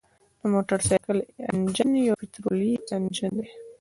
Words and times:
د 0.39 0.41
موټرسایکل 0.53 1.17
انجن 1.49 1.91
یو 2.07 2.15
پطرولي 2.21 2.73
انجن 2.95 3.31
دی. 3.39 3.47